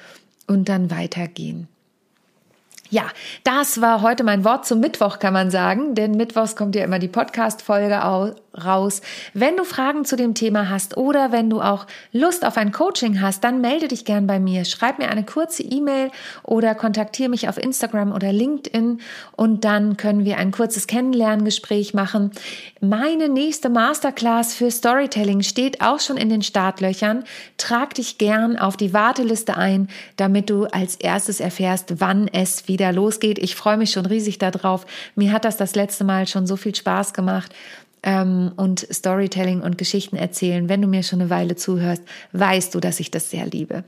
und 0.47 0.69
dann 0.69 0.91
weitergehen. 0.91 1.67
Ja, 2.93 3.05
das 3.43 3.81
war 3.81 4.03
heute 4.03 4.23
mein 4.23 4.45
Wort 4.45 4.67
zum 4.67 4.79
Mittwoch, 4.79 5.17
kann 5.17 5.33
man 5.33 5.49
sagen, 5.49 5.95
denn 5.95 6.11
Mittwochs 6.11 6.55
kommt 6.55 6.75
ja 6.75 6.83
immer 6.83 6.99
die 6.99 7.07
Podcast-Folge 7.07 7.95
raus. 7.95 9.01
Wenn 9.33 9.57
du 9.57 9.63
Fragen 9.63 10.05
zu 10.05 10.15
dem 10.15 10.35
Thema 10.35 10.69
hast 10.69 10.95
oder 10.95 11.31
wenn 11.31 11.49
du 11.49 11.59
auch 11.59 11.87
Lust 12.11 12.45
auf 12.45 12.55
ein 12.55 12.71
Coaching 12.71 13.19
hast, 13.19 13.43
dann 13.43 13.61
melde 13.61 13.87
dich 13.87 14.05
gern 14.05 14.27
bei 14.27 14.39
mir. 14.39 14.63
Schreib 14.63 14.99
mir 14.99 15.09
eine 15.09 15.23
kurze 15.25 15.63
E-Mail 15.63 16.11
oder 16.43 16.75
kontaktiere 16.75 17.29
mich 17.29 17.49
auf 17.49 17.57
Instagram 17.57 18.11
oder 18.11 18.31
LinkedIn 18.31 19.01
und 19.31 19.65
dann 19.65 19.97
können 19.97 20.23
wir 20.23 20.37
ein 20.37 20.51
kurzes 20.51 20.85
Kennenlerngespräch 20.85 21.95
machen. 21.95 22.29
Meine 22.79 23.27
nächste 23.27 23.69
Masterclass 23.69 24.53
für 24.53 24.69
Storytelling 24.69 25.41
steht 25.41 25.81
auch 25.81 25.99
schon 25.99 26.17
in 26.17 26.29
den 26.29 26.43
Startlöchern. 26.43 27.23
Trag 27.57 27.95
dich 27.95 28.19
gern 28.19 28.59
auf 28.59 28.77
die 28.77 28.93
Warteliste 28.93 29.57
ein, 29.57 29.87
damit 30.15 30.51
du 30.51 30.65
als 30.65 30.95
erstes 30.97 31.39
erfährst, 31.39 31.99
wann 31.99 32.27
es 32.27 32.67
wieder 32.67 32.82
losgeht. 32.91 33.39
Ich 33.39 33.55
freue 33.55 33.77
mich 33.77 33.91
schon 33.91 34.05
riesig 34.05 34.37
darauf. 34.37 34.85
Mir 35.15 35.31
hat 35.31 35.45
das 35.45 35.57
das 35.57 35.75
letzte 35.75 36.03
Mal 36.03 36.27
schon 36.27 36.47
so 36.47 36.55
viel 36.55 36.75
Spaß 36.75 37.13
gemacht 37.13 37.53
ähm, 38.03 38.51
und 38.55 38.87
Storytelling 38.91 39.61
und 39.61 39.77
Geschichten 39.77 40.15
erzählen. 40.15 40.69
Wenn 40.69 40.81
du 40.81 40.87
mir 40.87 41.03
schon 41.03 41.21
eine 41.21 41.29
Weile 41.29 41.55
zuhörst, 41.55 42.03
weißt 42.33 42.75
du, 42.75 42.79
dass 42.79 42.99
ich 42.99 43.09
das 43.09 43.31
sehr 43.31 43.45
liebe. 43.45 43.83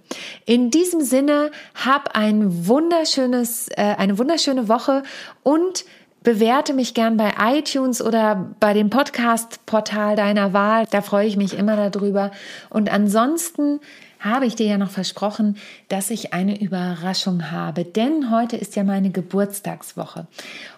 In 0.46 0.72
diesem 0.72 1.02
Sinne, 1.02 1.52
hab 1.76 2.16
ein 2.16 2.68
wunderschönes, 2.68 3.68
äh, 3.70 3.96
eine 3.98 4.18
wunderschöne 4.18 4.68
Woche 4.68 5.04
und 5.44 5.86
bewerte 6.24 6.74
mich 6.74 6.96
gern 6.96 7.18
bei 7.18 7.34
iTunes 7.40 8.02
oder 8.02 8.54
bei 8.60 8.74
dem 8.74 8.90
Podcast-Portal 8.90 10.16
deiner 10.16 10.54
Wahl. 10.54 10.86
Da 10.90 11.02
freue 11.02 11.28
ich 11.28 11.38
mich 11.38 11.54
immer 11.58 11.90
darüber. 11.90 12.32
Und 12.70 12.92
ansonsten 12.92 13.80
habe 14.26 14.48
ich 14.48 14.56
dir 14.56 14.66
ja 14.66 14.78
noch 14.78 14.90
versprochen, 14.90 15.58
dass 15.88 16.10
ich 16.10 16.34
eine 16.34 16.60
Überraschung 16.60 17.52
habe, 17.52 17.86
denn 17.86 18.32
heute 18.32 18.58
ist 18.58 18.76
ja 18.76 18.84
meine 18.84 19.12
Geburtstagswoche. 19.12 20.28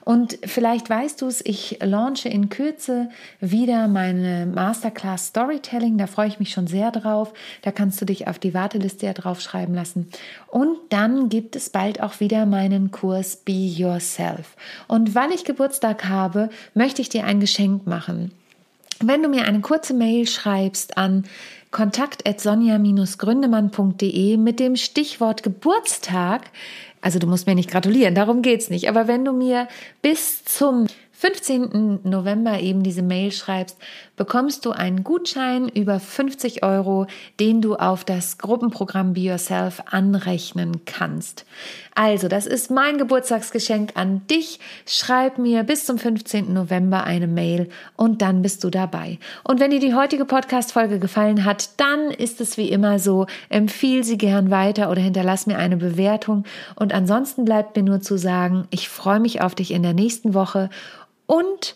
Und 0.03 0.37
vielleicht 0.45 0.89
weißt 0.89 1.21
du 1.21 1.27
es, 1.27 1.43
ich 1.43 1.79
launche 1.81 2.29
in 2.29 2.49
Kürze 2.49 3.09
wieder 3.39 3.87
meine 3.87 4.45
Masterclass 4.45 5.27
Storytelling, 5.27 5.97
da 5.97 6.07
freue 6.07 6.27
ich 6.27 6.39
mich 6.39 6.51
schon 6.51 6.67
sehr 6.67 6.91
drauf. 6.91 7.33
Da 7.61 7.71
kannst 7.71 7.99
du 8.01 8.05
dich 8.05 8.27
auf 8.27 8.37
die 8.37 8.53
Warteliste 8.53 9.05
ja 9.05 9.13
draufschreiben 9.13 9.73
lassen. 9.73 10.09
Und 10.47 10.77
dann 10.89 11.29
gibt 11.29 11.55
es 11.55 11.69
bald 11.69 12.01
auch 12.01 12.19
wieder 12.19 12.45
meinen 12.45 12.91
Kurs 12.91 13.37
Be 13.37 13.51
Yourself. 13.51 14.55
Und 14.87 15.15
weil 15.15 15.31
ich 15.31 15.45
Geburtstag 15.45 16.05
habe, 16.05 16.49
möchte 16.73 17.01
ich 17.01 17.09
dir 17.09 17.23
ein 17.25 17.39
Geschenk 17.39 17.87
machen. 17.87 18.31
Wenn 18.99 19.21
du 19.21 19.29
mir 19.29 19.45
eine 19.45 19.61
kurze 19.61 19.93
Mail 19.93 20.27
schreibst 20.27 20.97
an 20.97 21.25
kontakt.sonja-gründemann.de 21.69 24.37
mit 24.37 24.59
dem 24.59 24.75
Stichwort 24.75 25.43
Geburtstag, 25.43 26.49
also 27.01 27.19
du 27.19 27.27
musst 27.27 27.45
mir 27.45 27.53
nicht 27.53 27.69
gratulieren, 27.69 28.15
darum 28.15 28.41
geht's 28.41 28.71
nicht, 28.71 28.89
aber 28.89 29.07
wenn 29.07 29.23
du 29.23 29.33
mir 29.33 29.67
bis 30.01 30.43
zum 30.45 30.87
15. 31.11 31.99
November 32.03 32.59
eben 32.59 32.81
diese 32.81 33.03
Mail 33.03 33.31
schreibst, 33.31 33.77
bekommst 34.17 34.65
du 34.65 34.71
einen 34.71 35.05
Gutschein 35.05 35.69
über 35.69 36.01
50 36.01 36.63
Euro, 36.63 37.07
den 37.39 37.61
du 37.61 37.75
auf 37.75 38.03
das 38.03 38.37
Gruppenprogramm 38.37 39.13
Be 39.13 39.21
Yourself 39.21 39.81
anrechnen 39.85 40.81
kannst. 40.85 41.45
Also, 41.95 42.27
das 42.27 42.45
ist 42.45 42.69
mein 42.69 42.97
Geburtstagsgeschenk 42.97 43.91
an 43.95 44.27
dich. 44.27 44.59
Schreib 44.85 45.37
mir 45.37 45.63
bis 45.63 45.85
zum 45.85 45.97
15. 45.97 46.53
November 46.53 47.05
eine 47.05 47.27
Mail 47.27 47.69
und 47.95 48.21
dann 48.21 48.41
bist 48.41 48.63
du 48.63 48.69
dabei. 48.69 49.19
Und 49.43 49.59
wenn 49.59 49.71
dir 49.71 49.79
die 49.79 49.95
heutige 49.95 50.25
Podcast-Folge 50.25 50.99
gefallen 50.99 51.45
hat, 51.45 51.69
dann 51.77 52.11
ist 52.11 52.41
es 52.41 52.57
wie 52.57 52.69
immer 52.69 52.99
so, 52.99 53.27
empfiehl 53.49 54.03
sie 54.03 54.17
gern 54.17 54.51
weiter 54.51 54.89
oder 54.91 55.01
hinterlass 55.01 55.47
mir 55.47 55.57
eine 55.57 55.77
Bewertung. 55.77 56.43
Und 56.75 56.93
ansonsten 56.93 57.45
bleibt 57.45 57.75
mir 57.75 57.83
nur 57.83 58.01
zu 58.01 58.17
sagen, 58.17 58.67
ich 58.71 58.89
freue 58.89 59.19
mich 59.19 59.41
auf 59.41 59.53
dich 59.53 59.71
in 59.71 59.83
der 59.83 59.93
nächsten 59.93 60.33
Woche 60.33 60.69
und 61.27 61.75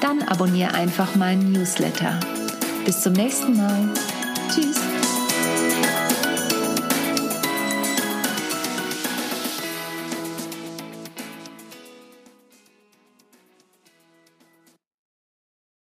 dann 0.00 0.22
abonniere 0.22 0.74
einfach 0.74 1.14
meinen 1.14 1.52
Newsletter. 1.52 2.18
Bis 2.84 3.00
zum 3.02 3.12
nächsten 3.14 3.56
Mal. 3.56 3.88
Tschüss. 4.52 4.95